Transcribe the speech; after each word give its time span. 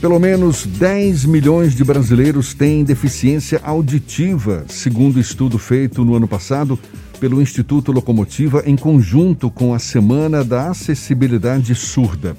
Pelo 0.00 0.18
menos 0.20 0.66
10 0.66 1.24
milhões 1.24 1.74
de 1.74 1.82
brasileiros 1.82 2.52
têm 2.52 2.84
deficiência 2.84 3.60
auditiva, 3.64 4.64
segundo 4.68 5.18
estudo 5.18 5.58
feito 5.58 6.04
no 6.04 6.14
ano 6.14 6.28
passado 6.28 6.78
pelo 7.18 7.40
Instituto 7.40 7.92
Locomotiva 7.92 8.62
em 8.66 8.76
conjunto 8.76 9.50
com 9.50 9.72
a 9.72 9.78
Semana 9.78 10.44
da 10.44 10.70
Acessibilidade 10.70 11.74
Surda. 11.74 12.36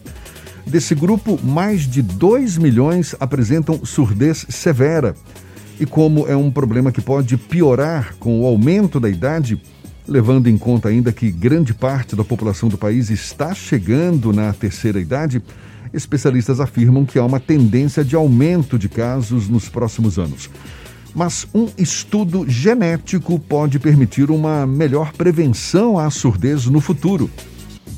Desse 0.68 0.94
grupo, 0.94 1.40
mais 1.44 1.88
de 1.90 2.04
2 2.04 2.60
milhões 2.60 3.16
apresentam 3.20 3.84
surdez 3.84 4.46
severa. 4.50 5.16
E 5.80 5.86
como 5.86 6.28
é 6.28 6.36
um 6.36 6.52
problema 6.52 6.92
que 6.92 7.02
pode 7.02 7.38
piorar 7.38 8.16
com 8.20 8.42
o 8.42 8.46
aumento 8.46 9.00
da 9.00 9.10
idade, 9.10 9.60
levando 10.08 10.48
em 10.48 10.58
conta 10.58 10.90
ainda 10.90 11.12
que 11.12 11.32
grande 11.32 11.74
parte 11.74 12.16
da 12.16 12.24
população 12.24 12.70
do 12.70 12.78
país 12.78 13.10
está 13.10 13.54
chegando 13.56 14.32
na 14.32 14.54
terceira 14.54 15.00
idade, 15.00 15.42
especialistas 15.94 16.60
afirmam 16.60 17.06
que 17.06 17.20
há 17.20 17.26
uma 17.26 17.40
tendência 17.40 18.04
de 18.04 18.16
aumento 18.16 18.78
de 18.78 18.90
casos 18.90 19.48
nos 19.50 19.70
próximos 19.70 20.18
anos. 20.18 20.50
Mas 21.16 21.48
um 21.54 21.68
estudo 21.78 22.48
genético 22.48 23.40
pode 23.40 23.80
permitir 23.80 24.30
uma 24.30 24.68
melhor 24.68 25.12
prevenção 25.14 25.98
à 25.98 26.10
surdez 26.10 26.68
no 26.68 26.80
futuro. 26.80 27.30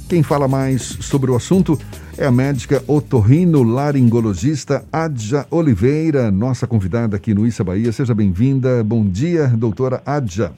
Quem 0.07 0.23
fala 0.23 0.48
mais 0.48 0.81
sobre 0.81 1.29
o 1.29 1.35
assunto 1.35 1.77
é 2.17 2.25
a 2.25 2.31
médica 2.31 2.84
otorrino-laringologista 2.88 4.84
Adja 4.91 5.45
Oliveira, 5.51 6.31
nossa 6.31 6.65
convidada 6.65 7.15
aqui 7.15 7.34
no 7.34 7.45
Issa 7.45 7.63
Bahia. 7.63 7.91
Seja 7.91 8.15
bem-vinda. 8.15 8.84
Bom 8.84 9.05
dia, 9.05 9.48
doutora 9.48 10.01
Adja. 10.05 10.51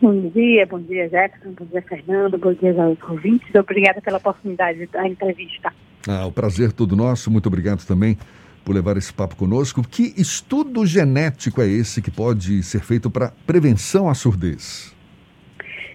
Bom 0.00 0.28
dia, 0.30 0.66
bom 0.66 0.80
dia, 0.80 1.08
Jefferson, 1.08 1.52
bom 1.58 1.64
dia, 1.66 1.80
Fernando, 1.82 2.36
bom 2.36 2.52
dia 2.52 2.74
aos 2.82 2.98
ouvintes. 3.08 3.54
Obrigada 3.54 4.02
pela 4.02 4.18
oportunidade 4.18 4.86
da 4.86 5.06
entrevista. 5.06 5.72
Ah, 6.08 6.26
o 6.26 6.32
prazer 6.32 6.72
todo 6.72 6.94
nosso. 6.94 7.30
Muito 7.30 7.46
obrigado 7.46 7.84
também 7.86 8.18
por 8.64 8.74
levar 8.74 8.96
esse 8.96 9.12
papo 9.12 9.36
conosco. 9.36 9.82
Que 9.82 10.14
estudo 10.16 10.84
genético 10.86 11.60
é 11.60 11.66
esse 11.66 12.00
que 12.00 12.10
pode 12.10 12.62
ser 12.62 12.80
feito 12.80 13.10
para 13.10 13.32
prevenção 13.46 14.08
à 14.08 14.14
surdez? 14.14 14.94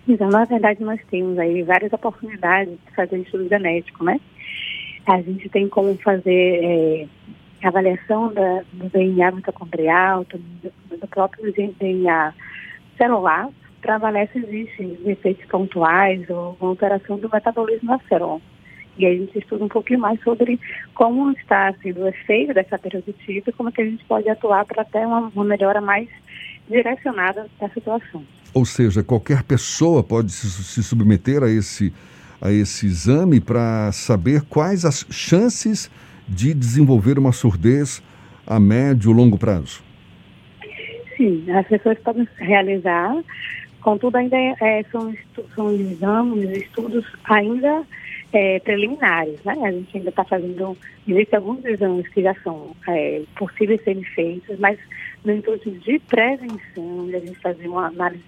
Então, 0.08 0.30
na 0.30 0.46
verdade, 0.46 0.84
nós 0.84 1.00
temos 1.10 1.38
aí 1.38 1.62
várias 1.64 1.94
oportunidades 1.94 2.74
de 2.74 2.96
fazer 2.96 3.20
estudo 3.20 3.48
genético, 3.48 4.04
né? 4.04 4.20
A 5.06 5.22
gente 5.22 5.50
tem 5.50 5.68
como 5.70 5.96
fazer 5.98 6.60
é, 6.64 7.08
avaliação 7.68 8.34
da, 8.34 8.64
do 8.74 8.90
DNA 8.90 9.32
mitocondrial, 9.32 10.26
do, 10.26 10.40
do 10.98 11.08
próprio 11.08 11.54
DNA 11.54 12.34
celular, 12.98 13.50
para 13.82 13.96
avaliar 13.96 14.28
se 14.30 14.40
existem 14.40 14.98
efeitos 15.06 15.46
pontuais 15.46 16.28
ou 16.30 16.58
alteração 16.60 17.18
do 17.18 17.30
metabolismo 17.32 17.90
da 17.90 18.00
célula. 18.08 18.42
E 19.00 19.06
aí 19.06 19.16
a 19.16 19.20
gente 19.20 19.40
estuda 19.40 19.64
um 19.64 19.70
pouquinho 19.70 20.02
mais 20.02 20.22
sobre 20.22 20.60
como 20.94 21.32
está 21.32 21.74
sendo 21.82 22.02
o 22.02 22.08
efeito 22.10 22.54
dessa 22.54 22.78
periodicidade 22.78 23.44
e 23.48 23.52
como 23.54 23.72
que 23.72 23.82
a 23.82 23.86
gente 23.86 24.04
pode 24.04 24.28
atuar 24.30 24.66
para 24.66 24.84
ter 24.84 25.08
uma, 25.08 25.32
uma 25.34 25.46
melhora 25.46 25.80
mais 25.80 26.10
direcionada 26.70 27.48
da 27.60 27.70
situação. 27.70 28.22
Ou 28.54 28.66
seja, 28.66 29.02
qualquer 29.02 29.44
pessoa 29.44 30.04
pode 30.04 30.34
se, 30.34 30.50
se 30.50 30.84
submeter 30.84 31.42
a 31.44 31.50
esse, 31.50 31.94
a 32.42 32.52
esse 32.52 32.88
exame 32.88 33.40
para 33.40 33.90
saber 33.94 34.42
quais 34.42 34.84
as 34.84 35.06
chances 35.10 35.90
de 36.28 36.54
desenvolver 36.54 37.18
uma 37.18 37.32
surdez 37.32 38.04
a 38.46 38.60
médio 38.60 39.12
ou 39.12 39.16
longo 39.16 39.38
prazo. 39.38 39.82
Sim, 41.16 41.50
as 41.52 41.66
pessoas 41.68 41.98
podem 42.00 42.28
realizar, 42.38 43.16
contudo 43.82 44.18
ainda 44.18 44.36
é, 44.36 44.84
são, 44.92 45.14
são 45.56 45.72
exames, 45.74 46.50
estudos 46.58 47.06
ainda 47.24 47.86
é, 48.34 48.60
preliminares, 48.60 49.44
né? 49.44 49.56
A 49.64 49.72
gente 49.72 49.98
ainda 49.98 50.10
está 50.10 50.24
fazendo, 50.24 50.78
existem 51.08 51.38
alguns 51.38 51.66
exames 51.66 52.08
que 52.10 52.22
já 52.22 52.36
são 52.44 52.76
é, 52.88 53.22
possíveis 53.38 53.84
serem 53.84 54.04
feitos, 54.04 54.60
mas 54.60 54.78
no 55.24 55.34
intuito 55.34 55.72
de 55.72 56.00
prevenção, 56.00 57.08
de 57.08 57.16
a 57.16 57.20
gente 57.20 57.40
fazer 57.40 57.68
uma 57.68 57.88
análise 57.88 58.24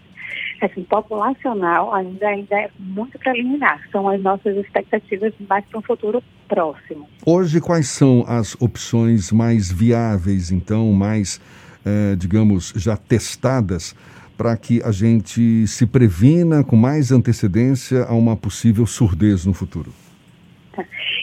assim, 0.62 0.84
populacional, 0.84 1.94
ainda, 1.94 2.28
ainda 2.28 2.56
é 2.56 2.70
muito 2.80 3.18
preliminar. 3.20 3.82
São 3.92 4.08
as 4.08 4.22
nossas 4.22 4.56
expectativas 4.58 5.34
mais 5.50 5.66
para 5.66 5.80
um 5.80 5.82
futuro 5.82 6.24
próximo. 6.48 7.08
Hoje, 7.26 7.60
quais 7.60 7.90
são 7.90 8.24
as 8.28 8.56
opções 8.62 9.32
mais 9.32 9.72
viáveis, 9.72 10.52
então, 10.52 10.92
mais, 10.94 11.42
é, 11.84 12.16
digamos, 12.16 12.74
já 12.76 12.96
testadas 12.96 13.96
para 14.38 14.56
que 14.58 14.82
a 14.84 14.92
gente 14.92 15.68
se 15.68 15.86
previna 15.86 16.64
com 16.64 16.76
mais 16.76 17.12
antecedência 17.12 18.06
a 18.06 18.14
uma 18.14 18.36
possível 18.36 18.86
surdez 18.86 19.46
no 19.46 19.54
futuro? 19.54 19.92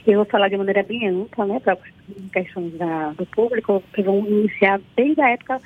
Eu 0.09 0.21
vou 0.21 0.25
falar 0.25 0.49
de 0.49 0.57
maneira 0.57 0.83
bem 0.83 1.07
ampla, 1.07 1.45
né, 1.45 1.61
para 1.61 1.77
questões 2.33 2.73
da, 2.79 3.11
do 3.11 3.27
público, 3.27 3.83
que 3.93 4.03
vão 4.03 4.27
iniciar 4.27 4.81
desde 4.97 5.21
a 5.21 5.29
época 5.29 5.61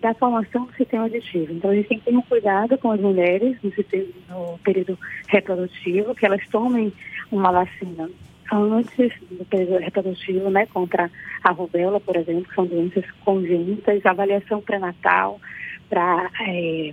da 0.00 0.14
formação 0.14 0.66
do 0.66 0.74
sistema 0.74 1.02
auditivo. 1.02 1.52
Então, 1.52 1.72
a 1.72 1.74
gente 1.74 1.88
tem 1.88 1.98
que 1.98 2.04
ter 2.04 2.16
um 2.16 2.22
cuidado 2.22 2.78
com 2.78 2.92
as 2.92 3.00
mulheres 3.00 3.56
no, 3.60 3.72
sistema, 3.72 4.06
no 4.28 4.58
período 4.58 4.96
reprodutivo, 5.26 6.14
que 6.14 6.24
elas 6.24 6.46
tomem 6.48 6.92
uma 7.32 7.50
vacina 7.50 8.08
antes 8.52 9.12
do 9.28 9.44
período 9.46 9.78
reprodutivo, 9.78 10.48
né, 10.48 10.64
contra 10.66 11.10
a 11.42 11.50
rubéola, 11.50 11.98
por 11.98 12.14
exemplo, 12.16 12.44
que 12.44 12.54
são 12.54 12.66
doenças 12.66 13.04
congênitas, 13.24 14.06
avaliação 14.06 14.60
pré-natal, 14.60 15.40
para 15.88 16.30
é, 16.46 16.92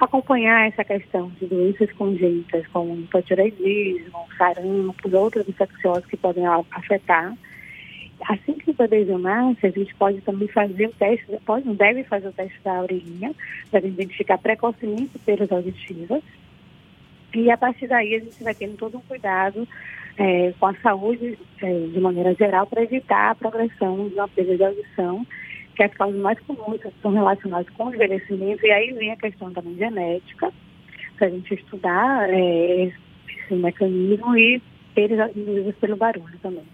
acompanhar 0.00 0.68
essa 0.68 0.84
questão 0.84 1.30
de 1.40 1.46
doenças 1.46 1.92
congênitas 1.92 2.66
como 2.68 2.94
hipotireoidismo, 2.96 4.26
sarampo, 4.36 5.16
outras 5.16 5.48
infecciosas 5.48 6.06
que 6.06 6.16
podem 6.16 6.44
afetar. 6.46 7.34
Assim 8.28 8.54
que 8.54 8.70
o 8.70 8.74
bebê 8.74 9.04
nasce, 9.04 9.66
a 9.66 9.70
gente 9.70 9.94
pode 9.94 10.20
também 10.22 10.48
fazer 10.48 10.86
o 10.86 10.92
teste, 10.92 11.26
pode, 11.44 11.68
deve 11.74 12.04
fazer 12.04 12.28
o 12.28 12.32
teste 12.32 12.58
da 12.64 12.82
orelhinha, 12.82 13.32
para 13.70 13.86
identificar 13.86 14.38
precocemente 14.38 15.18
perdas 15.20 15.52
auditivas. 15.52 16.22
E 17.34 17.50
a 17.50 17.56
partir 17.56 17.86
daí 17.86 18.14
a 18.14 18.18
gente 18.18 18.42
vai 18.42 18.54
tendo 18.54 18.76
todo 18.76 18.98
um 18.98 19.02
cuidado 19.02 19.68
é, 20.16 20.52
com 20.58 20.66
a 20.66 20.74
saúde 20.76 21.38
é, 21.62 21.86
de 21.86 22.00
maneira 22.00 22.34
geral 22.34 22.66
para 22.66 22.82
evitar 22.82 23.30
a 23.30 23.34
progressão 23.34 24.08
de 24.08 24.14
uma 24.14 24.28
perda 24.28 24.56
de 24.56 24.64
audição 24.64 25.26
que 25.78 25.84
as 25.84 25.94
causas 25.94 26.20
mais 26.20 26.36
comuns 26.40 26.80
são 27.00 27.12
relacionadas 27.12 27.68
com 27.70 27.84
o 27.84 27.94
envelhecimento, 27.94 28.66
e 28.66 28.70
aí 28.72 28.92
vem 28.94 29.12
a 29.12 29.16
questão 29.16 29.52
também 29.52 29.76
genética, 29.76 30.52
para 31.16 31.28
a 31.28 31.30
gente 31.30 31.54
estudar 31.54 32.28
é, 32.28 32.86
esse 32.86 33.54
mecanismo 33.54 34.36
e 34.36 34.60
eles 34.96 35.36
induzidos 35.36 35.76
pelo 35.76 35.96
barulho 35.96 36.36
também. 36.42 36.64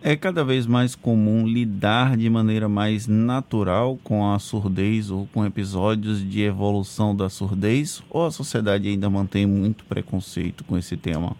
É 0.00 0.14
cada 0.14 0.44
vez 0.44 0.68
mais 0.68 0.94
comum 0.94 1.48
lidar 1.48 2.16
de 2.16 2.30
maneira 2.30 2.68
mais 2.68 3.08
natural 3.08 3.98
com 4.04 4.32
a 4.32 4.38
surdez 4.38 5.10
ou 5.10 5.26
com 5.34 5.44
episódios 5.44 6.24
de 6.24 6.42
evolução 6.42 7.16
da 7.16 7.28
surdez, 7.28 8.00
ou 8.08 8.24
a 8.24 8.30
sociedade 8.30 8.86
ainda 8.86 9.10
mantém 9.10 9.46
muito 9.46 9.84
preconceito 9.84 10.62
com 10.62 10.78
esse 10.78 10.96
tema? 10.96 11.36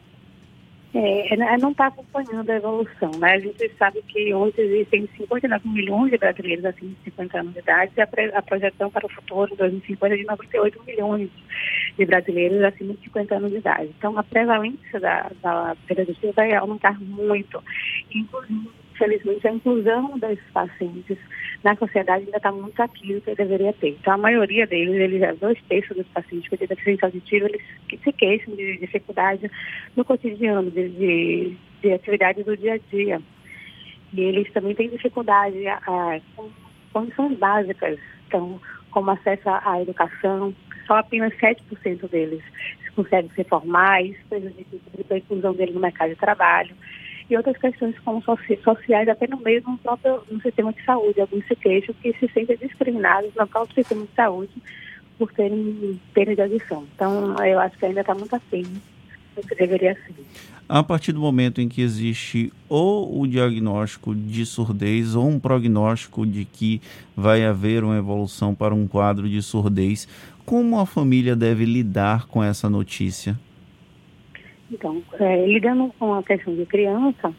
É, 0.95 1.35
é, 1.35 1.59
não 1.59 1.71
está 1.71 1.89
acompanhando 1.89 2.49
a 2.49 2.57
evolução. 2.57 3.11
Né? 3.19 3.33
A 3.35 3.39
gente 3.39 3.71
sabe 3.79 4.03
que 4.09 4.33
hoje 4.33 4.61
existem 4.61 5.09
59 5.19 5.69
milhões 5.69 6.11
de 6.11 6.17
brasileiros 6.17 6.65
acima 6.65 6.91
de 6.91 7.05
50 7.05 7.41
anos 7.41 7.53
de 7.53 7.59
idade 7.59 7.93
e 7.97 8.01
a, 8.01 8.09
a 8.35 8.43
projeção 8.43 8.91
para 8.91 9.05
o 9.05 9.11
futuro, 9.11 9.55
2050, 9.57 10.15
é 10.15 10.19
de 10.19 10.25
98 10.25 10.83
milhões 10.85 11.31
de 11.99 12.07
brasileiros 12.07 12.63
acima 12.63 12.95
de 12.95 13.01
50 13.05 13.35
anos 13.35 13.51
de 13.51 13.59
idade. 13.59 13.95
Então, 13.99 14.19
a 14.19 14.23
prevalência 14.23 14.99
da, 14.99 15.31
da 15.43 15.77
pedagogia 15.87 16.33
vai 16.33 16.55
aumentar 16.55 16.99
muito. 17.01 17.63
Inclusive, 18.15 18.71
infelizmente, 18.99 19.47
a 19.47 19.53
inclusão 19.53 20.19
desses 20.19 20.45
pacientes 20.53 21.17
na 21.63 21.77
sociedade 21.77 22.25
ainda 22.25 22.37
está 22.37 22.51
muito 22.51 22.81
aqui 22.83 23.15
do 23.15 23.21
que 23.21 23.35
deveria 23.35 23.73
ter. 23.75 23.91
Então, 23.91 24.15
a 24.15 24.19
maioria 24.19 24.67
deles, 24.67 24.95
eles, 24.95 25.39
dois 25.39 25.61
terços 25.69 25.97
dos 25.97 26.07
pacientes 26.09 26.49
com 26.49 26.57
deficiência 26.57 27.07
auditiva, 27.07 27.47
eles 27.47 27.63
se 28.03 28.13
queixam 28.13 28.55
de 28.57 28.79
dificuldade 28.79 29.51
no 29.97 30.05
cotidiano, 30.05 30.71
de, 30.71 30.89
de, 30.89 31.57
de 31.81 31.93
atividades 31.93 32.45
do 32.45 32.57
dia 32.57 32.75
a 32.75 32.79
dia. 32.91 33.23
E 34.13 34.21
eles 34.21 34.51
também 34.53 34.75
têm 34.75 34.89
dificuldade 34.89 35.59
com 36.35 36.51
condições 36.93 37.39
básicas, 37.39 37.99
então, 38.27 38.61
como 38.91 39.11
acesso 39.11 39.49
à 39.49 39.81
educação, 39.81 40.55
só 40.87 40.97
apenas 40.97 41.33
7% 41.35 42.09
deles 42.09 42.43
conseguem 42.97 43.31
se 43.37 43.45
formar, 43.45 44.03
isso 44.03 44.19
prejudica 44.29 45.15
a 45.15 45.19
inclusão 45.19 45.55
deles 45.55 45.75
no 45.75 45.81
mercado 45.81 46.09
de 46.09 46.17
trabalho 46.17 46.75
e 47.31 47.37
outras 47.37 47.57
questões 47.59 47.99
como 48.01 48.23
sociais, 48.23 49.09
até 49.09 49.27
no 49.27 49.39
mesmo 49.39 49.77
próprio 49.79 50.23
no 50.31 50.41
sistema 50.41 50.73
de 50.73 50.83
saúde. 50.85 51.21
Alguns 51.21 51.47
se 51.47 51.55
queixam 51.57 51.95
que 52.03 52.13
se 52.15 52.29
sentem 52.29 52.57
discriminados 52.57 53.31
no 53.35 53.47
próprio 53.47 53.75
sistema 53.75 54.07
de 54.07 54.15
saúde 54.15 54.53
por 55.19 55.33
terem 55.33 56.01
perda 56.15 56.35
de 56.35 56.43
audição. 56.43 56.87
Então, 56.95 57.37
eu 57.45 57.59
acho 57.59 57.77
que 57.77 57.85
ainda 57.85 58.01
está 58.01 58.15
muito 58.15 58.35
assim 58.35 58.63
do 59.37 59.47
que 59.47 59.55
deveria 59.55 59.95
ser. 59.95 60.15
A 60.69 60.83
partir 60.83 61.13
do 61.13 61.21
momento 61.21 61.61
em 61.61 61.69
que 61.69 61.81
existe 61.81 62.53
ou 62.69 63.21
o 63.21 63.27
diagnóstico 63.27 64.15
de 64.15 64.45
surdez 64.45 65.15
ou 65.15 65.27
um 65.27 65.41
prognóstico 65.41 66.27
de 66.27 66.45
que 66.45 66.81
vai 67.17 67.45
haver 67.45 67.83
uma 67.83 67.97
evolução 67.97 68.55
para 68.55 68.75
um 68.75 68.87
quadro 68.87 69.29
de 69.29 69.41
surdez, 69.43 70.07
como 70.45 70.79
a 70.79 70.87
família 70.87 71.35
deve 71.35 71.65
lidar 71.65 72.27
com 72.27 72.43
essa 72.43 72.69
notícia? 72.69 73.39
Então, 74.71 75.03
é, 75.19 75.47
lidando 75.47 75.93
com 75.99 76.15
a 76.15 76.23
questão 76.23 76.55
de 76.55 76.67
criança, 76.67 77.33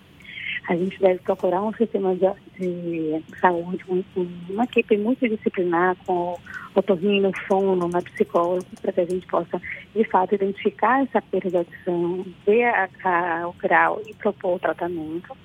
a 0.68 0.76
gente 0.76 1.00
deve 1.00 1.20
procurar 1.20 1.64
um 1.64 1.74
sistema 1.74 2.16
de, 2.16 2.28
de 2.60 3.40
saúde, 3.40 3.84
um, 3.90 4.04
uma 4.50 4.66
equipe 4.66 4.98
multidisciplinar 4.98 5.96
com 6.06 6.38
otorrino, 6.76 7.32
fono, 7.48 7.88
uma 7.88 8.02
psicóloga, 8.02 8.66
para 8.82 8.92
que 8.92 9.02
a 9.02 9.06
gente 9.06 9.26
possa, 9.28 9.62
de 9.96 10.04
fato, 10.06 10.36
identificar 10.36 11.04
essa 11.04 11.22
perda 11.22 11.50
de 11.50 11.58
audição, 11.58 12.26
ver 12.46 12.66
a, 12.66 12.90
a, 13.04 13.48
o 13.48 13.54
grau 13.54 14.02
e 14.08 14.14
propor 14.14 14.56
o 14.56 14.60
tratamento. 14.60 15.36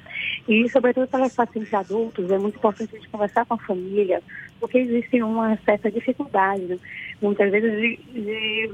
E, 0.47 0.69
sobretudo, 0.69 1.09
para 1.09 1.27
os 1.27 1.35
pacientes 1.35 1.73
adultos, 1.73 2.31
é 2.31 2.39
muito 2.39 2.57
importante 2.57 2.95
a 2.95 2.99
gente 2.99 3.09
conversar 3.09 3.47
com 3.47 3.55
a 3.55 3.59
família, 3.59 4.23
porque 4.61 4.79
existe 4.79 5.23
uma 5.23 5.57
certa 5.65 5.91
dificuldade, 5.91 6.63
né? 6.63 6.79
muitas 7.21 7.51
vezes, 7.51 7.73
de, 7.81 7.97
de 8.13 8.71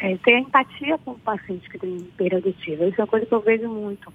é, 0.00 0.16
ter 0.18 0.38
empatia 0.38 0.98
com 0.98 1.12
o 1.12 1.18
paciente 1.18 1.68
que 1.68 1.78
tem 1.78 1.98
perda 2.16 2.36
auditiva. 2.36 2.86
Isso 2.86 3.00
é 3.00 3.04
uma 3.04 3.10
coisa 3.10 3.26
que 3.26 3.32
eu 3.32 3.40
vejo 3.40 3.68
muito. 3.68 4.12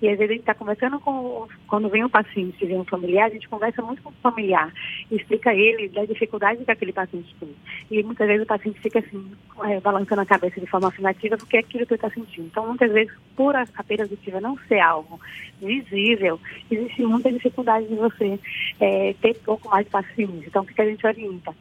E 0.00 0.08
às 0.08 0.18
vezes 0.18 0.30
a 0.30 0.32
gente 0.32 0.40
está 0.40 0.54
conversando 0.54 0.98
com, 1.00 1.46
quando 1.68 1.88
vem 1.88 2.04
um 2.04 2.08
paciente, 2.08 2.64
vem 2.64 2.78
um 2.78 2.84
familiar, 2.84 3.26
a 3.26 3.30
gente 3.30 3.48
conversa 3.48 3.82
muito 3.82 4.02
com 4.02 4.10
o 4.10 4.14
familiar, 4.22 4.72
explica 5.10 5.54
ele 5.54 5.88
da 5.88 6.04
dificuldade 6.04 6.64
que 6.64 6.70
aquele 6.70 6.92
paciente 6.92 7.34
tem. 7.38 7.54
E 7.90 8.02
muitas 8.02 8.26
vezes 8.26 8.44
o 8.44 8.46
paciente 8.46 8.80
fica 8.80 8.98
assim, 8.98 9.30
é, 9.64 9.80
balançando 9.80 10.22
a 10.22 10.26
cabeça 10.26 10.60
de 10.60 10.66
forma 10.66 10.88
afirmativa 10.88 11.36
porque 11.36 11.56
é 11.56 11.60
aquilo 11.60 11.86
que 11.86 11.92
ele 11.92 11.98
está 11.98 12.10
sentindo. 12.10 12.46
Então, 12.46 12.66
muitas 12.66 12.90
vezes, 12.90 13.12
por 13.36 13.54
a, 13.54 13.66
a 13.74 13.84
perda 13.84 14.04
auditiva 14.04 14.40
não 14.40 14.56
ser 14.68 14.80
algo 14.80 15.20
visível, 15.60 16.40
existe 16.70 17.02
muita 17.02 17.30
dificuldade 17.30 17.86
de 17.86 17.94
você 17.94 18.38
é, 18.80 19.14
ter 19.20 19.34
pouco 19.40 19.68
mais 19.68 19.84
de 19.84 19.90
paciência. 19.90 20.46
Então, 20.46 20.62
o 20.62 20.66
que 20.66 20.80
a 20.80 20.86
gente 20.86 21.06
orienta? 21.06 21.54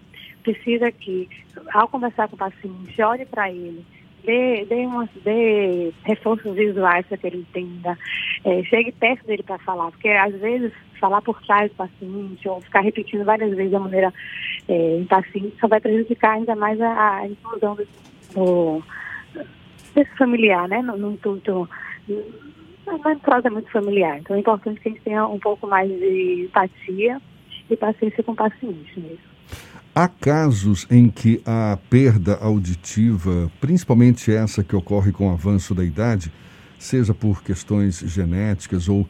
Precisa 0.44 0.92
que, 0.92 1.30
ao 1.74 1.88
conversar 1.88 2.28
com 2.28 2.36
o 2.36 2.40
paciente, 2.40 3.02
olhe 3.02 3.26
para 3.26 3.52
ele, 3.52 3.86
dê, 4.24 4.66
dê, 4.66 4.86
umas, 4.86 5.10
dê 5.24 5.92
reforços 6.04 6.56
visuais 6.56 7.06
para 7.08 7.18
que 7.18 7.28
ele 7.28 7.38
entenda, 7.38 7.98
é, 8.46 8.64
chegue 8.64 8.92
perto 8.92 9.26
dele 9.26 9.44
para 9.44 9.58
falar, 9.60 9.92
porque 9.92 10.10
às 10.10 10.34
vezes 10.36 10.72
falar 11.00 11.22
por 11.22 11.42
trás 11.44 11.72
do 11.72 11.76
paciente 11.76 12.48
ou 12.48 12.62
ficar 12.62 12.82
repetindo 12.82 13.24
várias 13.24 13.56
vezes 13.56 13.72
da 13.72 13.80
maneira 13.80 14.14
é, 14.68 14.98
impaciente 14.98 15.56
só 15.60 15.68
vai 15.68 15.80
prejudicar 15.80 16.34
ainda 16.34 16.56
mais 16.56 16.80
a, 16.82 17.18
a 17.18 17.28
inclusão 17.28 17.76
do, 17.76 17.88
do, 18.34 18.84
desse 19.96 20.16
familiar, 20.18 20.68
né, 20.68 20.82
no, 20.82 20.98
no 20.98 21.14
intuito 21.14 21.70
uma 22.88 23.16
prosa 23.18 23.50
muito 23.50 23.70
familiar. 23.72 24.18
Então 24.20 24.36
é 24.36 24.40
importante 24.40 24.80
que 24.80 24.90
a 24.90 24.92
gente 24.92 25.04
tenha 25.04 25.28
um 25.28 25.40
pouco 25.40 25.68
mais 25.68 25.90
de 25.90 26.46
empatia 26.46 27.22
e 27.70 27.78
paciência 27.78 28.24
com 28.24 28.32
o 28.32 28.36
paciente 28.36 29.00
mesmo. 29.00 29.29
Há 29.94 30.08
casos 30.08 30.86
em 30.90 31.10
que 31.10 31.42
a 31.46 31.78
perda 31.90 32.36
auditiva, 32.36 33.52
principalmente 33.60 34.32
essa 34.32 34.64
que 34.64 34.76
ocorre 34.76 35.12
com 35.12 35.30
o 35.30 35.34
avanço 35.34 35.74
da 35.74 35.84
idade, 35.84 36.32
seja 36.78 37.14
por 37.14 37.44
questões 37.44 38.00
genéticas 38.00 38.88
ou, 38.88 39.08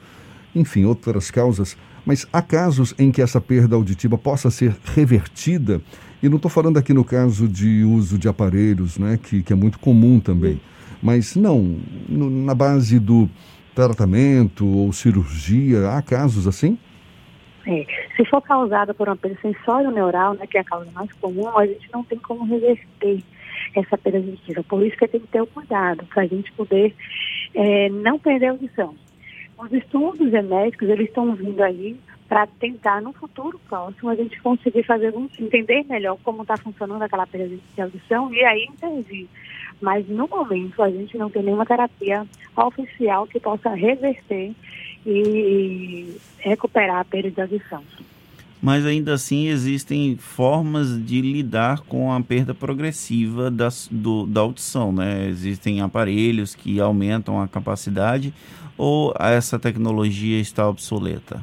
enfim, 0.55 0.85
outras 0.85 1.29
causas, 1.29 1.77
mas 2.05 2.25
há 2.31 2.41
casos 2.41 2.95
em 2.97 3.11
que 3.11 3.21
essa 3.21 3.39
perda 3.41 3.75
auditiva 3.75 4.17
possa 4.17 4.49
ser 4.49 4.75
revertida, 4.95 5.81
e 6.23 6.27
não 6.27 6.37
estou 6.37 6.49
falando 6.49 6.77
aqui 6.77 6.93
no 6.93 7.03
caso 7.03 7.47
de 7.47 7.83
uso 7.83 8.17
de 8.17 8.27
aparelhos, 8.27 8.97
né, 8.97 9.19
que, 9.21 9.43
que 9.43 9.53
é 9.53 9.55
muito 9.55 9.79
comum 9.79 10.19
também, 10.19 10.59
mas 11.03 11.35
não, 11.35 11.77
no, 12.07 12.29
na 12.29 12.55
base 12.55 12.99
do 12.99 13.29
tratamento 13.75 14.65
ou 14.65 14.91
cirurgia, 14.91 15.91
há 15.91 16.01
casos 16.01 16.47
assim? 16.47 16.77
É, 17.67 17.85
se 18.19 18.25
for 18.25 18.42
causada 18.42 18.94
por 18.94 19.07
uma 19.07 19.16
perda 19.16 19.39
sensório-neural, 19.42 20.33
né, 20.33 20.45
que 20.45 20.57
é 20.57 20.62
a 20.62 20.66
causa 20.66 20.92
mais 20.92 21.10
comum, 21.13 21.48
a 21.57 21.66
gente 21.66 21.89
não 21.94 22.04
tem 22.04 22.19
como 22.19 22.44
reverter 22.44 23.24
essa 23.74 23.98
perda 23.98 24.18
auditiva. 24.18 24.62
Por 24.63 24.86
isso 24.86 24.98
que 24.98 25.07
tem 25.07 25.21
que 25.21 25.27
ter 25.27 25.42
o 25.42 25.48
cuidado, 25.48 26.06
para 26.07 26.24
a 26.24 26.27
gente 26.27 26.51
poder 26.51 26.94
é, 27.56 27.88
não 27.88 28.19
perder 28.19 28.48
a 28.48 28.51
audição. 28.51 28.94
Os 29.57 29.71
estudos 29.71 30.30
genéticos, 30.31 30.89
eles 30.89 31.07
estão 31.07 31.33
vindo 31.33 31.62
aí 31.62 31.98
para 32.27 32.45
tentar, 32.45 33.01
no 33.01 33.13
futuro 33.13 33.57
próximo, 33.69 34.10
a 34.10 34.16
gente 34.16 34.39
conseguir 34.42 34.83
fazer 34.83 35.13
entender 35.39 35.86
melhor 35.86 36.18
como 36.21 36.42
está 36.42 36.57
funcionando 36.57 37.01
aquela 37.01 37.25
perda 37.25 37.56
de 37.56 37.81
audição 37.81 38.33
e 38.33 38.44
aí 38.44 38.66
intervir. 38.66 39.27
Mas, 39.81 40.06
no 40.10 40.27
momento, 40.27 40.83
a 40.83 40.89
gente 40.89 41.18
não 41.18 41.30
tem 41.30 41.42
nenhuma 41.42 41.66
terapia 41.66 42.27
oficial 42.56 43.25
que 43.27 43.39
possa 43.39 43.69
reverter 43.69 44.54
e 45.05 46.17
recuperar 46.39 46.99
a 46.99 47.05
perda 47.05 47.29
de 47.31 47.41
audição. 47.41 47.83
Mas 48.61 48.85
ainda 48.85 49.13
assim 49.13 49.47
existem 49.47 50.17
formas 50.17 51.01
de 51.05 51.21
lidar 51.21 51.79
com 51.81 52.11
a 52.11 52.21
perda 52.21 52.53
progressiva 52.53 53.49
da, 53.49 53.69
do, 53.89 54.25
da 54.25 54.41
audição, 54.41 54.91
né? 54.91 55.27
Existem 55.27 55.79
aparelhos 55.79 56.53
que 56.55 56.79
aumentam 56.79 57.41
a 57.41 57.47
capacidade 57.47 58.33
ou 58.77 59.13
essa 59.17 59.57
tecnologia 59.57 60.39
está 60.39 60.67
obsoleta? 60.67 61.41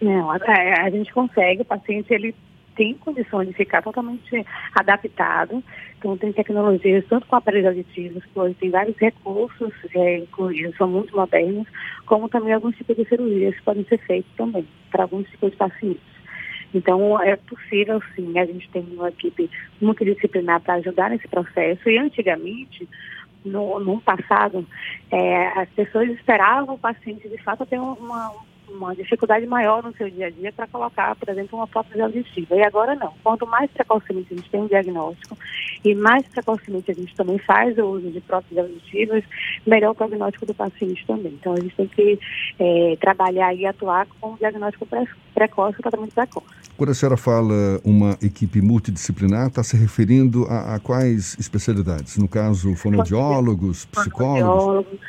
Não, 0.00 0.30
a, 0.30 0.38
a 0.82 0.90
gente 0.90 1.12
consegue, 1.12 1.62
o 1.62 1.64
paciente 1.64 2.12
ele 2.12 2.34
tem 2.80 2.94
condições 2.94 3.46
de 3.46 3.52
ficar 3.52 3.82
totalmente 3.82 4.46
adaptado. 4.74 5.62
Então, 5.98 6.16
tem 6.16 6.32
tecnologias, 6.32 7.04
tanto 7.10 7.26
com 7.26 7.36
aparelhos 7.36 7.68
auditivos, 7.68 8.24
que 8.24 8.54
tem 8.54 8.70
vários 8.70 8.96
recursos 8.96 9.70
é, 9.94 10.16
incluídos, 10.16 10.74
são 10.78 10.88
muito 10.88 11.14
modernos, 11.14 11.68
como 12.06 12.30
também 12.30 12.54
alguns 12.54 12.74
tipos 12.76 12.96
de 12.96 13.04
cirurgias 13.04 13.54
que 13.54 13.62
podem 13.64 13.84
ser 13.84 13.98
feitos 13.98 14.32
também, 14.34 14.66
para 14.90 15.02
alguns 15.02 15.28
tipos 15.28 15.50
de 15.50 15.58
pacientes. 15.58 16.00
Então, 16.72 17.20
é 17.20 17.36
possível, 17.36 18.00
sim, 18.16 18.38
a 18.38 18.46
gente 18.46 18.66
tem 18.70 18.82
uma 18.94 19.10
equipe 19.10 19.50
multidisciplinar 19.78 20.62
para 20.62 20.74
ajudar 20.74 21.10
nesse 21.10 21.28
processo. 21.28 21.86
E, 21.86 21.98
antigamente, 21.98 22.88
no, 23.44 23.78
no 23.78 24.00
passado, 24.00 24.66
é, 25.10 25.48
as 25.48 25.68
pessoas 25.68 26.08
esperavam 26.08 26.76
o 26.76 26.78
paciente, 26.78 27.28
de 27.28 27.36
fato, 27.42 27.66
ter 27.66 27.78
uma, 27.78 28.32
uma 28.72 28.94
dificuldade 28.94 29.46
maior 29.46 29.82
no 29.82 29.94
seu 29.96 30.08
dia 30.10 30.26
a 30.26 30.30
dia 30.30 30.52
para 30.52 30.66
colocar, 30.66 31.14
por 31.16 31.28
exemplo, 31.28 31.58
uma 31.58 31.66
prótese 31.66 32.00
auditiva. 32.00 32.56
E 32.56 32.62
agora 32.62 32.94
não. 32.94 33.12
Quanto 33.22 33.46
mais 33.46 33.70
precocemente 33.70 34.32
a 34.32 34.36
gente 34.36 34.50
tem 34.50 34.60
um 34.60 34.66
diagnóstico 34.66 35.36
e 35.84 35.94
mais 35.94 36.26
precocemente 36.28 36.90
a 36.90 36.94
gente 36.94 37.14
também 37.14 37.38
faz 37.38 37.76
o 37.78 37.84
uso 37.84 38.10
de 38.10 38.20
próteses 38.20 38.58
auditivas, 38.58 39.24
melhor 39.66 39.92
o 39.92 39.94
prognóstico 39.94 40.46
do 40.46 40.54
paciente 40.54 41.04
também. 41.06 41.32
Então 41.32 41.54
a 41.54 41.60
gente 41.60 41.74
tem 41.74 41.86
que 41.86 42.18
é, 42.58 42.96
trabalhar 43.00 43.54
e 43.54 43.66
atuar 43.66 44.06
com 44.20 44.34
o 44.34 44.36
diagnóstico 44.36 44.86
pre 44.86 45.06
precoce 45.34 45.76
e 45.78 45.82
tratamento 45.82 46.14
precoce. 46.14 46.46
Quando 46.76 46.90
a 46.90 46.94
senhora 46.94 47.16
fala 47.16 47.80
uma 47.84 48.16
equipe 48.22 48.60
multidisciplinar, 48.60 49.48
está 49.48 49.62
se 49.62 49.76
referindo 49.76 50.46
a, 50.46 50.76
a, 50.76 50.80
quais 50.80 51.36
especialidades? 51.38 52.16
No 52.16 52.28
caso, 52.28 52.74
fonoaudiólogos, 52.74 53.84
psicólogos? 53.86 54.40
Fonoaudiólogos, 54.40 55.00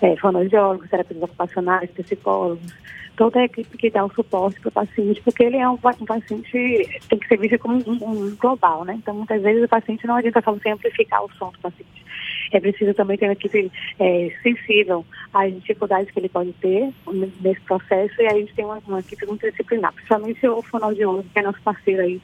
é, 0.00 0.16
fonoaudiólogos, 0.16 0.88
terapeutas 0.88 1.24
ocupacionais, 1.24 1.90
psicólogos, 1.90 2.74
toda 3.16 3.40
a 3.40 3.44
equipe 3.44 3.76
que 3.76 3.90
dá 3.90 4.04
o 4.04 4.12
suporte 4.12 4.60
para 4.60 4.68
o 4.68 4.72
paciente, 4.72 5.20
porque 5.22 5.44
ele 5.44 5.56
é 5.56 5.68
um, 5.68 5.74
um, 5.74 6.06
paciente, 6.06 7.00
tem 7.08 7.18
que 7.18 7.28
ser 7.28 7.38
visto 7.38 7.58
como 7.58 7.76
um, 7.76 8.08
um, 8.08 8.36
global, 8.36 8.84
né? 8.84 8.94
Então, 8.94 9.14
muitas 9.14 9.40
vezes 9.42 9.64
o 9.64 9.68
paciente 9.68 10.06
não 10.06 10.16
adianta 10.16 10.42
só 10.42 10.52
você 10.52 10.70
amplificar 10.70 11.24
o 11.24 11.30
som 11.34 11.50
do 11.50 11.58
paciente. 11.58 12.04
É 12.52 12.60
preciso 12.60 12.94
também 12.94 13.16
ter 13.16 13.26
uma 13.26 13.32
equipe 13.32 13.70
é, 13.98 14.36
sensível 14.42 15.04
às 15.32 15.52
dificuldades 15.54 16.10
que 16.10 16.18
ele 16.18 16.28
pode 16.28 16.52
ter 16.54 16.92
nesse 17.40 17.60
processo 17.62 18.14
e 18.20 18.26
aí 18.26 18.36
a 18.36 18.40
gente 18.40 18.54
tem 18.54 18.64
uma, 18.64 18.80
uma 18.86 19.00
equipe 19.00 19.26
multidisciplinar, 19.26 19.92
principalmente 19.92 20.46
o 20.46 20.62
fonoaudiólogo, 20.62 21.28
que 21.32 21.38
é 21.38 21.42
nosso 21.42 21.60
parceiro 21.62 22.02
aí 22.02 22.20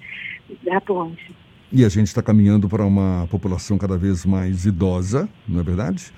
atuante. 0.71 1.35
E 1.73 1.85
a 1.85 1.88
gente 1.88 2.09
está 2.09 2.21
caminhando 2.21 2.69
para 2.69 2.85
uma 2.85 3.28
população 3.30 3.78
cada 3.78 3.97
vez 3.97 4.26
mais 4.26 4.66
idosa, 4.66 5.28
não 5.47 5.61
é 5.61 5.62
verdade? 5.62 6.12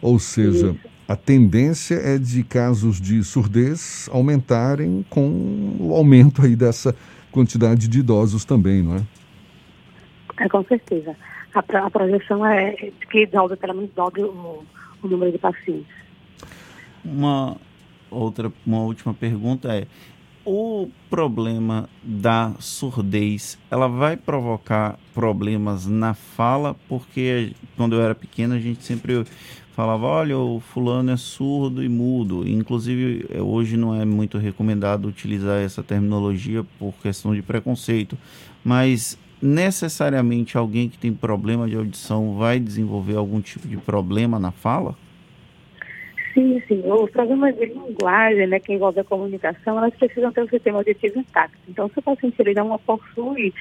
Ou 0.00 0.18
seja, 0.18 0.68
Isso 0.68 0.96
a 1.08 1.14
tendência 1.14 1.94
é 1.94 2.18
de 2.18 2.42
casos 2.42 3.00
de 3.00 3.22
surdez 3.22 4.08
aumentarem 4.12 5.06
com 5.08 5.76
o 5.78 5.94
aumento 5.94 6.42
aí 6.42 6.56
dessa 6.56 6.96
quantidade 7.30 7.86
de 7.86 8.00
idosos 8.00 8.44
também, 8.44 8.82
não 8.82 8.96
é? 8.96 9.02
É, 10.38 10.48
com 10.48 10.64
certeza. 10.64 11.14
A, 11.54 11.60
a 11.60 11.90
projeção 11.90 12.44
é 12.44 12.72
que 13.08 13.24
dobre, 13.26 13.56
pelo 13.56 13.74
menos 13.74 13.90
dobre 13.94 14.22
o, 14.22 14.64
o 15.00 15.08
número 15.08 15.30
de 15.30 15.38
pacientes. 15.38 15.94
Uma 17.04 17.56
outra, 18.10 18.52
uma 18.66 18.80
última 18.80 19.14
pergunta 19.14 19.72
é, 19.72 19.86
o 20.46 20.88
problema 21.10 21.88
da 22.02 22.54
surdez, 22.60 23.58
ela 23.68 23.88
vai 23.88 24.16
provocar 24.16 24.96
problemas 25.12 25.86
na 25.86 26.14
fala, 26.14 26.76
porque 26.88 27.52
quando 27.76 27.96
eu 27.96 28.02
era 28.02 28.14
pequena 28.14 28.54
a 28.54 28.60
gente 28.60 28.84
sempre 28.84 29.24
falava, 29.74 30.06
olha, 30.06 30.38
o 30.38 30.60
fulano 30.60 31.10
é 31.10 31.16
surdo 31.16 31.82
e 31.82 31.88
mudo. 31.88 32.48
Inclusive, 32.48 33.26
é, 33.28 33.42
hoje 33.42 33.76
não 33.76 33.94
é 33.94 34.04
muito 34.04 34.38
recomendado 34.38 35.06
utilizar 35.08 35.60
essa 35.60 35.82
terminologia 35.82 36.64
por 36.78 36.94
questão 37.02 37.34
de 37.34 37.42
preconceito, 37.42 38.16
mas 38.64 39.18
necessariamente 39.42 40.56
alguém 40.56 40.88
que 40.88 40.96
tem 40.96 41.12
problema 41.12 41.68
de 41.68 41.76
audição 41.76 42.36
vai 42.36 42.58
desenvolver 42.60 43.16
algum 43.16 43.40
tipo 43.40 43.66
de 43.66 43.76
problema 43.76 44.38
na 44.38 44.52
fala? 44.52 44.96
Sim, 46.36 46.62
sim. 46.68 46.82
Os 46.84 47.10
programas 47.10 47.56
de 47.56 47.64
linguagem, 47.64 48.46
né, 48.46 48.60
que 48.60 48.74
envolvem 48.74 49.00
a 49.00 49.04
comunicação, 49.04 49.78
elas 49.78 49.94
precisam 49.94 50.30
ter 50.30 50.42
o 50.42 50.50
sistema 50.50 50.76
auditivo 50.76 51.18
intacto. 51.18 51.56
Então, 51.66 51.88
se 51.88 51.98
o 51.98 52.02
paciente 52.02 52.34
ele 52.38 52.52
não 52.52 52.78
possui 52.80 53.54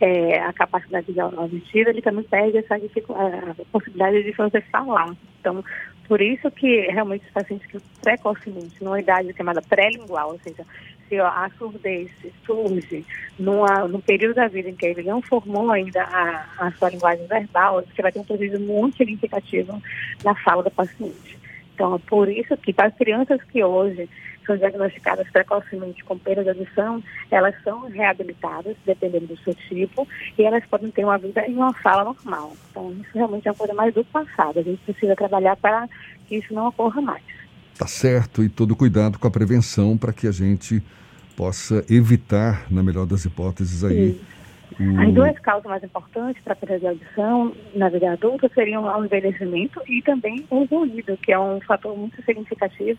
é, 0.00 0.40
a 0.40 0.52
capacidade 0.52 1.06
auditiva, 1.20 1.90
ele 1.90 2.02
também 2.02 2.24
perde 2.24 2.58
essa 2.58 2.74
a 2.74 3.64
possibilidade 3.70 4.24
de 4.24 4.32
você 4.32 4.60
falar. 4.62 5.14
Então, 5.38 5.64
Por 6.08 6.20
isso 6.20 6.50
que 6.50 6.80
realmente 6.88 7.26
os 7.26 7.32
pacientes 7.32 7.70
que 7.70 7.78
precocemente, 8.02 8.82
numa 8.82 8.98
idade 8.98 9.32
chamada 9.36 9.62
pré-lingual, 9.62 10.32
ou 10.32 10.40
seja, 10.40 10.64
se 11.08 11.20
a 11.20 11.48
surdez 11.56 12.10
surge 12.44 13.04
numa, 13.38 13.86
no 13.86 14.02
período 14.02 14.34
da 14.34 14.48
vida 14.48 14.68
em 14.68 14.74
que 14.74 14.86
ele 14.86 15.04
não 15.04 15.22
formou 15.22 15.70
ainda 15.70 16.02
a, 16.02 16.44
a 16.58 16.72
sua 16.72 16.90
linguagem 16.90 17.24
verbal, 17.28 17.82
você 17.82 18.02
vai 18.02 18.10
ter 18.10 18.18
um 18.18 18.24
prejuízo 18.24 18.58
muito 18.58 18.96
significativo 18.96 19.80
na 20.24 20.34
fala 20.34 20.64
do 20.64 20.70
paciente. 20.72 21.45
Então, 21.76 21.94
é 21.94 21.98
por 21.98 22.26
isso 22.26 22.56
que 22.56 22.72
para 22.72 22.86
as 22.86 22.94
crianças 22.94 23.38
que 23.52 23.62
hoje 23.62 24.08
são 24.46 24.56
diagnosticadas 24.56 25.28
precocemente 25.30 26.02
com 26.04 26.16
perda 26.16 26.42
de 26.42 26.48
audição, 26.48 27.02
elas 27.30 27.54
são 27.62 27.80
reabilitadas, 27.90 28.74
dependendo 28.86 29.26
do 29.26 29.36
seu 29.40 29.54
tipo, 29.54 30.08
e 30.38 30.42
elas 30.42 30.64
podem 30.64 30.90
ter 30.90 31.04
uma 31.04 31.18
vida 31.18 31.46
em 31.46 31.54
uma 31.54 31.74
fala 31.74 32.04
normal. 32.04 32.56
Então, 32.70 32.92
isso 32.92 33.10
realmente 33.12 33.46
é 33.46 33.50
uma 33.50 33.58
coisa 33.58 33.74
mais 33.74 33.92
do 33.92 34.02
passado. 34.04 34.58
A 34.58 34.62
gente 34.62 34.80
precisa 34.86 35.14
trabalhar 35.14 35.54
para 35.56 35.86
que 36.26 36.36
isso 36.36 36.54
não 36.54 36.68
ocorra 36.68 37.02
mais. 37.02 37.22
Tá 37.78 37.86
certo, 37.86 38.42
e 38.42 38.48
todo 38.48 38.74
cuidado 38.74 39.18
com 39.18 39.28
a 39.28 39.30
prevenção 39.30 39.98
para 39.98 40.14
que 40.14 40.26
a 40.26 40.32
gente 40.32 40.82
possa 41.36 41.84
evitar, 41.90 42.64
na 42.70 42.82
melhor 42.82 43.04
das 43.04 43.26
hipóteses, 43.26 43.84
aí. 43.84 44.18
O... 44.78 45.00
As 45.00 45.12
duas 45.12 45.38
causas 45.40 45.70
mais 45.70 45.82
importantes 45.82 46.42
para 46.42 46.52
a 46.52 46.56
perda 46.56 46.78
de 46.78 46.86
audição 46.86 47.52
na 47.74 47.88
vida 47.88 48.12
adulta 48.12 48.50
seriam 48.54 48.84
o 48.84 49.04
envelhecimento 49.04 49.80
e 49.88 50.02
também 50.02 50.44
o 50.50 50.64
ruído, 50.64 51.16
que 51.18 51.32
é 51.32 51.38
um 51.38 51.60
fator 51.60 51.96
muito 51.96 52.22
significativo 52.22 52.98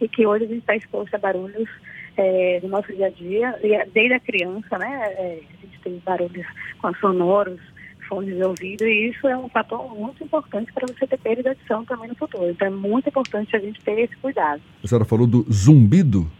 e 0.00 0.08
que 0.08 0.26
hoje 0.26 0.44
a 0.44 0.48
gente 0.48 0.60
está 0.60 0.76
exposto 0.76 1.14
a 1.14 1.18
barulhos 1.18 1.68
é, 2.16 2.58
do 2.60 2.68
nosso 2.68 2.92
dia 2.94 3.06
a 3.06 3.10
dia, 3.10 3.58
desde 3.92 4.14
a 4.14 4.20
criança, 4.20 4.78
né? 4.78 5.14
É, 5.16 5.40
a 5.58 5.66
gente 5.66 5.80
tem 5.82 6.02
barulhos 6.04 6.46
com 6.80 6.92
sonoros, 6.94 7.60
fones 8.08 8.34
de 8.34 8.42
ouvido, 8.42 8.84
e 8.84 9.10
isso 9.10 9.28
é 9.28 9.36
um 9.36 9.48
fator 9.48 9.94
muito 9.94 10.24
importante 10.24 10.72
para 10.72 10.86
você 10.86 11.06
ter 11.06 11.18
perda 11.18 11.42
de 11.42 11.48
audição 11.50 11.84
também 11.84 12.08
no 12.08 12.16
futuro. 12.16 12.50
Então 12.50 12.66
é 12.66 12.70
muito 12.70 13.08
importante 13.08 13.54
a 13.54 13.60
gente 13.60 13.80
ter 13.82 13.98
esse 14.00 14.16
cuidado. 14.16 14.60
A 14.82 14.86
senhora 14.86 15.04
falou 15.04 15.26
do 15.26 15.46
zumbido? 15.52 16.30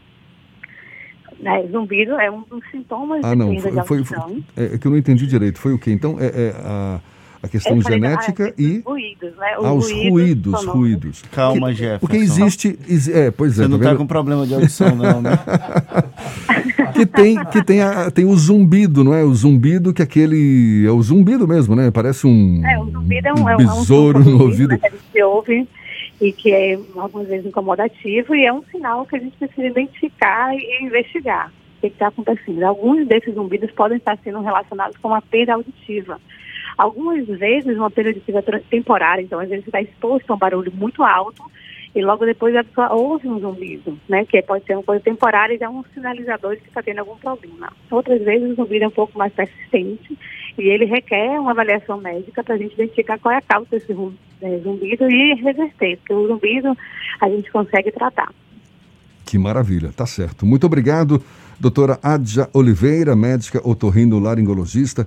É, 1.45 1.67
zumbido 1.69 2.15
é 2.15 2.31
um 2.31 2.43
dos 2.43 2.69
sintomas 2.71 3.25
ah, 3.25 3.35
não, 3.35 3.47
foi, 3.61 3.71
de 3.71 3.79
audição. 3.79 4.05
Foi, 4.05 4.43
é, 4.57 4.75
é, 4.75 4.79
que 4.79 4.87
eu 4.87 4.91
não 4.91 4.99
entendi 4.99 5.27
direito. 5.27 5.59
Foi 5.59 5.73
o 5.73 5.79
quê? 5.79 5.93
Então, 5.93 6.17
é, 6.19 6.27
é 6.27 6.55
a 6.65 7.01
a 7.43 7.47
questão 7.47 7.81
genética 7.81 8.49
ah, 8.49 8.55
e 8.59 8.83
ruídos, 8.85 9.37
né? 9.37 9.59
Os 9.59 9.65
ah, 9.65 9.73
os 9.73 9.93
ruídos, 9.93 10.11
ruídos, 10.13 10.65
ruídos. 10.65 11.25
Calma, 11.31 11.73
Jefferson. 11.73 11.99
Porque 12.01 12.17
existe, 12.17 12.79
é, 13.13 13.31
pois 13.31 13.59
é. 13.59 13.63
Você 13.63 13.69
não 13.69 13.77
está 13.77 13.91
tá 13.91 13.97
com 13.97 14.07
problema 14.07 14.47
de 14.47 14.55
audição, 14.55 14.95
não, 14.95 15.23
né? 15.23 15.39
que 16.95 17.07
tem, 17.07 17.45
que 17.45 17.63
tem, 17.63 17.81
a, 17.81 18.11
tem 18.11 18.25
o 18.25 18.37
zumbido, 18.37 19.05
não 19.05 19.15
é? 19.15 19.23
O 19.23 19.33
zumbido 19.33 19.95
que 19.95 20.03
aquele. 20.03 20.85
É 20.87 20.91
o 20.91 21.01
zumbido 21.01 21.47
mesmo, 21.47 21.77
né? 21.77 21.91
Parece 21.93 22.27
um. 22.27 22.67
É, 22.67 22.79
o 22.79 22.91
zumbido 22.91 23.29
é 23.29 23.35
um, 23.35 23.49
um 23.49 23.57
besouro 23.57 24.19
é 24.19 24.23
um 24.23 24.25
no 24.25 24.43
ouvido. 24.43 24.71
Né, 24.71 24.79
que 24.79 24.87
a 24.87 24.91
gente 24.91 25.23
ouve 25.23 25.69
e 26.21 26.33
que 26.33 26.53
é 26.53 26.75
algumas 26.97 27.29
vezes 27.29 27.47
incomodativo 27.47 28.35
e 28.35 28.45
é 28.45 28.53
um 28.53 28.63
sinal 28.65 29.07
que 29.07 29.17
a 29.17 29.19
gente 29.19 29.37
precisa 29.37 29.67
identificar 29.67 30.55
e 30.55 30.85
investigar 30.85 31.53
o 31.79 31.81
que 31.81 31.87
está 31.87 32.09
acontecendo. 32.09 32.63
Alguns 32.65 33.07
desses 33.07 33.35
zumbidos 33.35 33.71
podem 33.71 33.99
estar 33.99 34.19
sendo 34.19 34.41
relacionados 34.41 34.97
com 34.99 35.09
uma 35.09 35.23
perda 35.23 35.55
auditiva. 35.55 36.21
Algumas 36.77 37.27
vezes 37.27 37.77
uma 37.77 37.91
perda 37.91 38.11
auditiva 38.11 38.43
temporária, 38.69 39.23
então 39.23 39.39
às 39.39 39.49
vezes 39.49 39.67
está 39.67 39.81
exposto 39.81 40.31
a 40.31 40.35
um 40.35 40.39
barulho 40.39 40.73
muito 40.73 41.03
alto 41.03 41.43
e 41.95 42.03
logo 42.03 42.25
depois 42.25 42.55
a 42.55 42.65
pessoa 42.65 42.93
ouve 42.93 43.29
um 43.29 43.41
zumbido, 43.41 43.99
né? 44.09 44.25
Que 44.25 44.43
pode 44.43 44.65
ser 44.65 44.75
uma 44.75 44.83
coisa 44.83 45.03
temporária 45.03 45.55
e 45.55 45.63
é 45.63 45.69
um 45.69 45.83
sinalizador 45.95 46.55
de 46.55 46.63
que 46.63 46.69
está 46.69 46.83
tendo 46.83 46.99
algum 46.99 47.17
problema. 47.17 47.73
Outras 47.91 48.23
vezes 48.23 48.51
o 48.51 48.55
zumbido 48.55 48.85
é 48.85 48.89
um 48.89 48.93
pouco 48.93 49.19
mais 49.19 49.33
persistente 49.33 50.17
e 50.61 50.69
ele 50.69 50.85
requer 50.85 51.41
uma 51.41 51.53
avaliação 51.53 52.01
médica 52.01 52.43
para 52.43 52.55
a 52.55 52.59
gente 52.59 52.75
identificar 52.75 53.19
qual 53.19 53.33
é 53.33 53.39
a 53.39 53.43
causa 53.43 53.69
desse 53.71 53.93
é, 53.93 54.59
zumbido 54.59 55.11
e 55.11 55.35
reverter, 55.35 55.99
porque 55.99 56.15
o 56.15 56.27
zumbido 56.27 56.77
a 57.21 57.29
gente 57.29 57.51
consegue 57.51 57.91
tratar. 57.93 58.33
Que 59.25 59.39
maravilha, 59.39 59.93
tá 59.95 60.07
certo. 60.07 60.47
Muito 60.47 60.65
obrigado, 60.65 61.23
doutora 61.61 61.99
Adja 62.03 62.49
Oliveira, 62.53 63.15
médica 63.15 63.61
otorrino-laringologista 63.67 65.07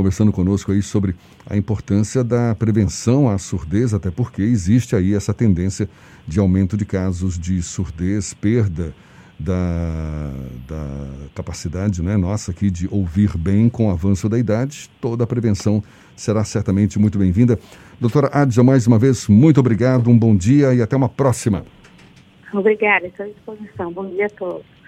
conversando 0.00 0.32
conosco 0.32 0.72
aí 0.72 0.82
sobre 0.82 1.14
a 1.46 1.56
importância 1.56 2.24
da 2.24 2.54
prevenção 2.54 3.28
à 3.28 3.36
surdez, 3.36 3.92
até 3.92 4.10
porque 4.10 4.40
existe 4.40 4.96
aí 4.96 5.14
essa 5.14 5.34
tendência 5.34 5.90
de 6.26 6.38
aumento 6.38 6.74
de 6.74 6.86
casos 6.86 7.38
de 7.38 7.60
surdez, 7.62 8.32
perda 8.32 8.94
da, 9.40 10.30
da 10.68 11.06
capacidade 11.34 12.02
né, 12.02 12.16
nossa 12.16 12.50
aqui 12.50 12.70
de 12.70 12.86
ouvir 12.90 13.36
bem 13.36 13.68
com 13.68 13.88
o 13.88 13.90
avanço 13.90 14.28
da 14.28 14.38
idade. 14.38 14.90
Toda 15.00 15.24
a 15.24 15.26
prevenção 15.26 15.82
será 16.14 16.44
certamente 16.44 16.98
muito 16.98 17.18
bem-vinda. 17.18 17.58
Doutora 17.98 18.30
Adja, 18.32 18.62
mais 18.62 18.86
uma 18.86 18.98
vez, 18.98 19.26
muito 19.28 19.58
obrigado, 19.58 20.10
um 20.10 20.18
bom 20.18 20.36
dia 20.36 20.74
e 20.74 20.82
até 20.82 20.94
uma 20.96 21.08
próxima. 21.08 21.64
Obrigada, 22.52 23.06
estou 23.06 23.26
à 23.26 23.28
disposição. 23.28 23.92
Bom 23.92 24.06
dia 24.10 24.26
a 24.26 24.30
todos. 24.30 24.79